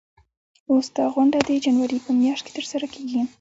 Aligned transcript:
اوس 0.69 0.87
دا 0.97 1.05
غونډه 1.13 1.39
د 1.43 1.49
جنوري 1.65 1.99
په 2.05 2.11
میاشت 2.19 2.43
کې 2.45 2.55
ترسره 2.57 2.85
کیږي. 2.93 3.21